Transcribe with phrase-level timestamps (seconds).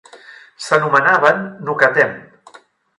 [0.67, 2.21] S'anomenaven "nukatem".